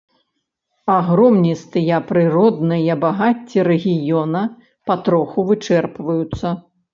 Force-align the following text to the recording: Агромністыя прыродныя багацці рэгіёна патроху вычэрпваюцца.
Агромністыя 0.93 1.99
прыродныя 2.11 2.95
багацці 3.03 3.67
рэгіёна 3.69 4.43
патроху 4.89 5.39
вычэрпваюцца. 5.51 6.47